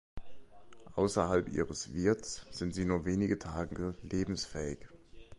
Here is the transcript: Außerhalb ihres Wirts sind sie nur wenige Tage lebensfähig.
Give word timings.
Außerhalb 0.95 1.47
ihres 1.49 1.93
Wirts 1.93 2.47
sind 2.49 2.73
sie 2.73 2.85
nur 2.85 3.05
wenige 3.05 3.37
Tage 3.37 3.93
lebensfähig. 4.01 4.79